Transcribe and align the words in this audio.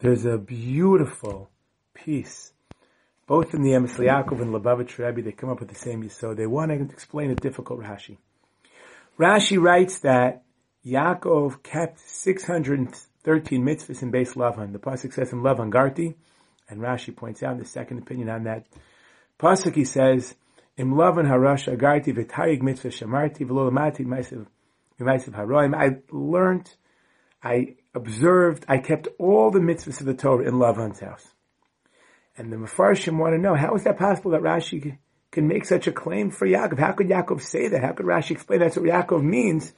There's 0.00 0.24
a 0.24 0.38
beautiful 0.38 1.50
piece, 1.92 2.52
both 3.26 3.52
in 3.52 3.62
the 3.62 3.70
Emes 3.70 3.96
Yaakov 3.96 4.40
and 4.40 4.54
Lubavitch 4.54 4.96
Rebbe, 4.96 5.22
they 5.22 5.32
come 5.32 5.50
up 5.50 5.58
with 5.58 5.70
the 5.70 5.74
same 5.74 6.04
yisod. 6.04 6.36
They 6.36 6.46
want 6.46 6.70
to 6.70 6.80
explain 6.80 7.32
a 7.32 7.34
difficult 7.34 7.80
Rashi. 7.80 8.18
Rashi 9.18 9.60
writes 9.60 9.98
that 10.00 10.44
Yaakov 10.86 11.64
kept 11.64 11.98
613 11.98 13.64
mitzvahs 13.64 14.02
in 14.02 14.12
base 14.12 14.34
Lavan. 14.34 14.72
The 14.72 14.78
pasuk 14.78 15.12
says 15.12 15.32
in 15.32 15.40
Lavan 15.40 15.72
Garti, 15.72 16.14
and 16.70 16.80
Rashi 16.80 17.16
points 17.16 17.42
out 17.42 17.54
in 17.54 17.58
the 17.58 17.64
second 17.64 17.98
opinion 17.98 18.28
on 18.28 18.44
that 18.44 18.66
pasuk. 19.40 19.74
He 19.74 19.84
says, 19.84 20.36
"Im 20.76 20.92
Lavan 20.92 21.26
harash 21.26 21.66
agarti 21.76 22.14
v'tayig 22.16 22.62
mitzvah 22.62 22.90
shamarti 22.90 23.40
v'lo 23.40 23.68
lamati 23.68 24.06
ma'isiv 24.06 24.46
haroim." 25.00 25.74
I 25.74 25.96
learned, 26.12 26.70
I 27.42 27.74
observed, 27.98 28.64
I 28.68 28.78
kept 28.78 29.08
all 29.18 29.50
the 29.50 29.58
mitzvahs 29.58 30.00
of 30.00 30.06
the 30.06 30.14
Torah 30.14 30.48
in 30.48 30.58
Lavan's 30.58 31.00
house. 31.00 31.26
And 32.36 32.52
the 32.52 32.56
Mefarshim 32.56 33.18
want 33.18 33.34
to 33.34 33.38
know 33.38 33.54
how 33.54 33.74
is 33.74 33.84
that 33.84 33.98
possible 33.98 34.30
that 34.30 34.40
Rashi 34.40 34.96
can 35.30 35.48
make 35.48 35.64
such 35.64 35.86
a 35.86 35.92
claim 35.92 36.30
for 36.30 36.46
Yaakov? 36.46 36.78
How 36.78 36.92
could 36.92 37.08
Yaakov 37.08 37.42
say 37.42 37.68
that? 37.68 37.82
How 37.82 37.92
could 37.92 38.06
Rashi 38.06 38.30
explain 38.30 38.60
that's 38.60 38.76
what 38.76 38.86
Yaakov 38.86 39.22
means? 39.22 39.72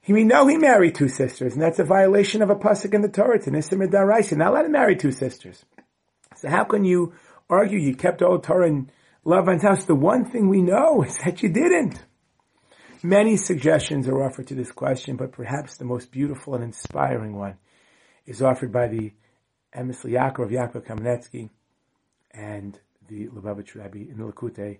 He, 0.00 0.12
we 0.12 0.24
know 0.24 0.46
he 0.46 0.56
married 0.56 0.94
two 0.94 1.08
sisters, 1.08 1.52
and 1.52 1.62
that's 1.62 1.78
a 1.78 1.84
violation 1.84 2.42
of 2.42 2.50
a 2.50 2.56
pasuk 2.56 2.94
in 2.94 3.02
the 3.02 3.08
Torah. 3.08 3.36
It's 3.36 3.46
an 3.46 3.54
Isser 3.54 3.78
Midaraisa. 3.78 4.36
Not 4.36 4.48
allowed 4.52 4.62
to 4.62 4.68
marry 4.68 4.96
two 4.96 5.12
sisters. 5.12 5.64
So 6.36 6.48
how 6.48 6.64
can 6.64 6.84
you 6.84 7.14
argue 7.48 7.78
you 7.78 7.94
kept 7.94 8.22
all 8.22 8.38
Torah 8.38 8.68
in 8.68 8.90
Lavan's 9.24 9.62
house? 9.62 9.84
The 9.84 9.94
one 9.94 10.24
thing 10.24 10.48
we 10.48 10.62
know 10.62 11.02
is 11.02 11.16
that 11.24 11.42
you 11.42 11.50
didn't. 11.50 12.02
Many 13.04 13.36
suggestions 13.36 14.08
are 14.08 14.22
offered 14.22 14.46
to 14.46 14.54
this 14.54 14.72
question, 14.72 15.16
but 15.16 15.30
perhaps 15.30 15.76
the 15.76 15.84
most 15.84 16.10
beautiful 16.10 16.54
and 16.54 16.64
inspiring 16.64 17.36
one 17.36 17.58
is 18.24 18.40
offered 18.40 18.72
by 18.72 18.88
the 18.88 19.12
Emes 19.76 20.02
Yaakov 20.06 20.44
of 20.44 20.48
Yaakov 20.48 20.86
Kamenetsky 20.86 21.50
and 22.30 22.80
the 23.06 23.26
Lubavitch 23.26 23.74
Rebbe 23.74 24.10
in 24.10 24.16
the 24.16 24.24
Likutei, 24.24 24.78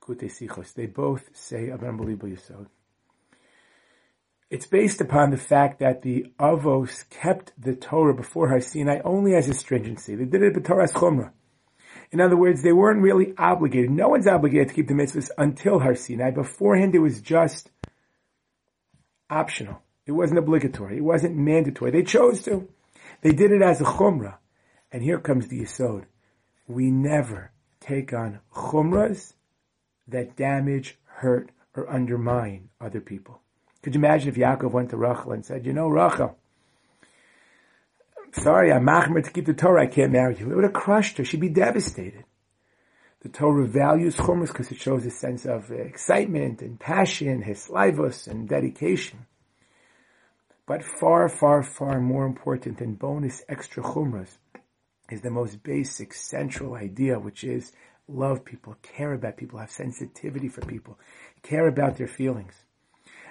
Likutei 0.00 0.30
Sichos. 0.30 0.72
They 0.72 0.86
both 0.86 1.30
say 1.32 1.70
an 1.70 1.84
unbelievable 1.84 2.28
yisod. 2.28 2.68
It's 4.50 4.66
based 4.68 5.00
upon 5.00 5.32
the 5.32 5.36
fact 5.36 5.80
that 5.80 6.02
the 6.02 6.32
Avos 6.38 7.10
kept 7.10 7.60
the 7.60 7.74
Torah 7.74 8.14
before 8.14 8.50
Har 8.50 8.60
Sinai 8.60 9.00
only 9.04 9.34
as 9.34 9.48
a 9.48 9.52
stringency. 9.52 10.14
They 10.14 10.26
did 10.26 10.42
it 10.44 10.54
b'Torah 10.54 10.92
Chumrah. 10.92 11.32
In 12.10 12.20
other 12.20 12.36
words, 12.36 12.62
they 12.62 12.72
weren't 12.72 13.02
really 13.02 13.34
obligated. 13.36 13.90
No 13.90 14.08
one's 14.08 14.26
obligated 14.26 14.68
to 14.68 14.74
keep 14.74 14.88
the 14.88 14.94
mitzvahs 14.94 15.30
until 15.36 15.80
Har 15.80 15.94
Sinai. 15.94 16.30
Beforehand, 16.30 16.94
it 16.94 17.00
was 17.00 17.20
just 17.20 17.70
optional. 19.28 19.82
It 20.06 20.12
wasn't 20.12 20.38
obligatory. 20.38 20.96
It 20.96 21.04
wasn't 21.04 21.36
mandatory. 21.36 21.90
They 21.90 22.02
chose 22.02 22.42
to. 22.42 22.66
They 23.20 23.32
did 23.32 23.52
it 23.52 23.62
as 23.62 23.80
a 23.80 23.84
chumrah. 23.84 24.36
And 24.90 25.02
here 25.02 25.18
comes 25.18 25.48
the 25.48 25.60
yisod. 25.60 26.04
We 26.66 26.90
never 26.90 27.52
take 27.80 28.12
on 28.14 28.40
chumras 28.54 29.34
that 30.06 30.36
damage, 30.36 30.98
hurt, 31.04 31.50
or 31.74 31.90
undermine 31.90 32.70
other 32.80 33.00
people. 33.00 33.40
Could 33.82 33.94
you 33.94 34.00
imagine 34.00 34.30
if 34.30 34.36
Yaakov 34.36 34.72
went 34.72 34.90
to 34.90 34.96
Rachel 34.96 35.32
and 35.32 35.44
said, 35.44 35.66
you 35.66 35.72
know, 35.74 35.88
Rachel, 35.88 36.36
sorry, 38.42 38.72
I'm 38.72 38.84
machmer 38.84 39.22
to 39.22 39.30
keep 39.30 39.46
the 39.46 39.54
Torah, 39.54 39.82
I 39.82 39.86
can't 39.86 40.12
marry 40.12 40.36
you. 40.38 40.50
It 40.50 40.54
would 40.54 40.64
have 40.64 40.72
crushed 40.72 41.18
her. 41.18 41.24
She'd 41.24 41.40
be 41.40 41.48
devastated. 41.48 42.24
The 43.20 43.28
Torah 43.28 43.66
values 43.66 44.16
chumras 44.16 44.48
because 44.48 44.70
it 44.70 44.78
shows 44.78 45.04
a 45.04 45.10
sense 45.10 45.44
of 45.44 45.70
uh, 45.70 45.74
excitement 45.74 46.62
and 46.62 46.78
passion, 46.78 47.42
hislahavus 47.42 48.28
and 48.28 48.48
dedication. 48.48 49.26
But 50.66 50.84
far, 50.84 51.28
far, 51.28 51.62
far 51.62 52.00
more 52.00 52.26
important 52.26 52.78
than 52.78 52.94
bonus 52.94 53.42
extra 53.48 53.82
chumras 53.82 54.36
is 55.10 55.22
the 55.22 55.30
most 55.30 55.62
basic, 55.62 56.12
central 56.12 56.74
idea, 56.74 57.18
which 57.18 57.42
is 57.42 57.72
love 58.06 58.44
people, 58.44 58.76
care 58.82 59.14
about 59.14 59.36
people, 59.36 59.58
have 59.58 59.70
sensitivity 59.70 60.48
for 60.48 60.60
people, 60.60 60.98
care 61.42 61.66
about 61.66 61.96
their 61.96 62.06
feelings. 62.06 62.54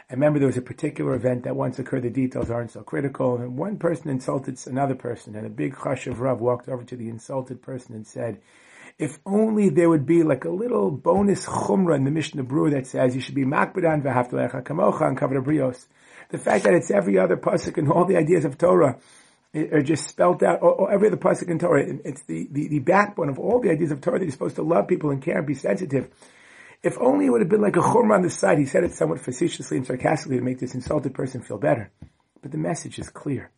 I 0.09 0.13
remember 0.13 0.39
there 0.39 0.47
was 0.47 0.55
a 0.55 0.61
particular 0.61 1.15
event 1.15 1.43
that 1.43 1.57
once 1.57 1.79
occurred, 1.79 2.03
the 2.03 2.09
details 2.09 2.49
aren't 2.49 2.71
so 2.71 2.81
critical, 2.81 3.35
and 3.35 3.57
one 3.57 3.77
person 3.77 4.09
insulted 4.09 4.57
another 4.65 4.95
person, 4.95 5.35
and 5.35 5.45
a 5.45 5.49
big 5.49 5.75
hush 5.75 6.07
of 6.07 6.21
Rav 6.21 6.39
walked 6.39 6.69
over 6.69 6.85
to 6.85 6.95
the 6.95 7.09
insulted 7.09 7.61
person 7.61 7.93
and 7.93 8.07
said, 8.07 8.39
if 8.97 9.19
only 9.25 9.69
there 9.69 9.89
would 9.89 10.05
be 10.05 10.23
like 10.23 10.45
a 10.45 10.49
little 10.49 10.91
bonus 10.91 11.45
chumrah 11.45 11.97
in 11.97 12.05
the 12.05 12.11
Mishnah 12.11 12.45
Berurah 12.45 12.71
that 12.71 12.87
says 12.87 13.15
you 13.15 13.21
should 13.21 13.35
be 13.35 13.43
makbadan 13.43 14.01
v'ahavta 14.01 14.31
l'reacha 14.31 14.63
kamocha 14.63 15.07
and 15.07 15.17
kavod 15.17 15.43
brios. 15.43 15.85
The 16.29 16.37
fact 16.37 16.63
that 16.63 16.73
it's 16.73 16.89
every 16.89 17.19
other 17.19 17.35
pasuk 17.35 17.77
and 17.77 17.91
all 17.91 18.05
the 18.05 18.17
ideas 18.17 18.45
of 18.45 18.57
Torah 18.57 18.97
eh, 19.53 19.67
are 19.71 19.81
just 19.81 20.07
spelt 20.07 20.41
out, 20.41 20.61
or, 20.61 20.71
or 20.71 20.91
every 20.91 21.09
other 21.09 21.17
pasuk 21.17 21.49
in 21.49 21.59
Torah, 21.59 21.83
it's 22.05 22.23
the, 22.23 22.47
the, 22.49 22.69
the 22.69 22.79
backbone 22.79 23.29
of 23.29 23.37
all 23.37 23.59
the 23.59 23.69
ideas 23.69 23.91
of 23.91 24.01
Torah 24.01 24.19
that 24.19 24.25
you're 24.25 24.31
supposed 24.31 24.55
to 24.55 24.63
love 24.63 24.87
people 24.87 25.11
and 25.11 25.21
care 25.21 25.37
and 25.37 25.45
be 25.45 25.53
sensitive. 25.53 26.09
If 26.83 26.97
only 26.99 27.25
it 27.25 27.29
would 27.29 27.41
have 27.41 27.49
been 27.49 27.61
like 27.61 27.75
a 27.75 27.81
chumrah 27.81 28.15
on 28.15 28.21
the 28.21 28.29
side. 28.29 28.59
He 28.59 28.65
said 28.65 28.83
it 28.83 28.93
somewhat 28.93 29.19
facetiously 29.19 29.77
and 29.77 29.85
sarcastically 29.85 30.37
to 30.37 30.43
make 30.43 30.59
this 30.59 30.75
insulted 30.75 31.13
person 31.13 31.41
feel 31.41 31.57
better. 31.57 31.91
But 32.41 32.51
the 32.51 32.57
message 32.57 32.99
is 32.99 33.09
clear. 33.09 33.51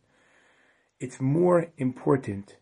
It's 0.98 1.20
more 1.20 1.70
important 1.76 2.56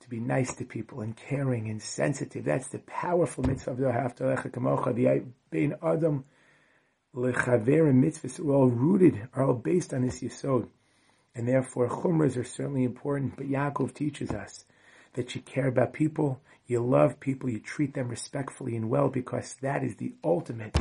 to 0.00 0.08
be 0.08 0.20
nice 0.20 0.54
to 0.54 0.64
people 0.64 1.00
and 1.00 1.16
caring 1.16 1.68
and 1.68 1.82
sensitive. 1.82 2.44
That's 2.44 2.68
the 2.68 2.78
powerful 2.80 3.44
mitzvah 3.44 3.72
of 3.72 3.76
the 3.76 3.84
Ahavta 3.84 4.20
L'reacha 4.20 4.50
Kamocha, 4.50 4.94
the 4.94 5.24
Bein 5.50 5.74
Adam 5.82 6.24
Lechaver 7.14 7.88
and 7.88 8.02
mitzvahs 8.02 8.38
are 8.38 8.52
all 8.52 8.68
rooted, 8.68 9.28
are 9.34 9.44
all 9.44 9.54
based 9.54 9.92
on 9.92 10.02
this 10.02 10.20
yisod. 10.20 10.68
And 11.34 11.46
therefore 11.46 11.88
chumras 11.88 12.36
are 12.36 12.44
certainly 12.44 12.84
important, 12.84 13.36
but 13.36 13.48
Yaakov 13.48 13.94
teaches 13.94 14.30
us 14.30 14.64
that 15.14 15.34
you 15.34 15.40
care 15.42 15.68
about 15.68 15.92
people, 15.92 16.40
you 16.66 16.80
love 16.80 17.20
people, 17.20 17.48
you 17.48 17.58
treat 17.60 17.94
them 17.94 18.08
respectfully 18.08 18.76
and 18.76 18.90
well, 18.90 19.08
because 19.08 19.54
that 19.62 19.82
is 19.82 19.96
the 19.96 20.12
ultimate, 20.22 20.76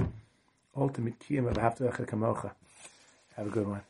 ultimate 0.76 1.20
kiyum 1.20 1.50
of 1.50 1.58
Ahavta 1.58 1.82
L'reacha 1.82 2.06
Kamocha. 2.06 2.52
Have 3.36 3.48
a 3.48 3.50
good 3.50 3.68
one. 3.68 3.82